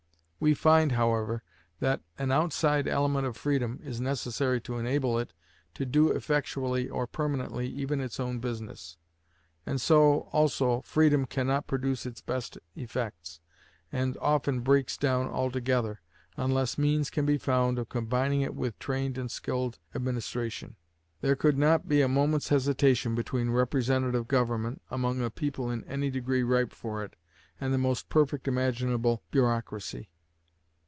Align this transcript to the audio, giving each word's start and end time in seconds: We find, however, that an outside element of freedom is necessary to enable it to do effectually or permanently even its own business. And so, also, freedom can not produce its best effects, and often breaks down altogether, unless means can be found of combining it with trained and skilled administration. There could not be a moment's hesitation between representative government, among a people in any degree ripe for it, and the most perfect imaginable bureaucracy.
We 0.43 0.55
find, 0.55 0.93
however, 0.93 1.43
that 1.81 2.01
an 2.17 2.31
outside 2.31 2.87
element 2.87 3.27
of 3.27 3.37
freedom 3.37 3.79
is 3.83 4.01
necessary 4.01 4.59
to 4.61 4.79
enable 4.79 5.19
it 5.19 5.33
to 5.75 5.85
do 5.85 6.09
effectually 6.09 6.89
or 6.89 7.05
permanently 7.05 7.67
even 7.69 8.01
its 8.01 8.19
own 8.19 8.39
business. 8.39 8.97
And 9.67 9.79
so, 9.79 10.21
also, 10.31 10.81
freedom 10.81 11.27
can 11.27 11.45
not 11.45 11.67
produce 11.67 12.07
its 12.07 12.21
best 12.21 12.57
effects, 12.75 13.39
and 13.91 14.17
often 14.19 14.61
breaks 14.61 14.97
down 14.97 15.27
altogether, 15.27 16.01
unless 16.37 16.75
means 16.75 17.11
can 17.11 17.27
be 17.27 17.37
found 17.37 17.77
of 17.77 17.89
combining 17.89 18.41
it 18.41 18.55
with 18.55 18.79
trained 18.79 19.19
and 19.19 19.29
skilled 19.29 19.77
administration. 19.93 20.75
There 21.19 21.35
could 21.35 21.59
not 21.59 21.87
be 21.87 22.01
a 22.01 22.07
moment's 22.07 22.49
hesitation 22.49 23.13
between 23.13 23.51
representative 23.51 24.27
government, 24.27 24.81
among 24.89 25.21
a 25.21 25.29
people 25.29 25.69
in 25.69 25.83
any 25.83 26.09
degree 26.09 26.41
ripe 26.41 26.73
for 26.73 27.03
it, 27.03 27.15
and 27.59 27.71
the 27.71 27.77
most 27.77 28.09
perfect 28.09 28.47
imaginable 28.47 29.21
bureaucracy. 29.29 30.07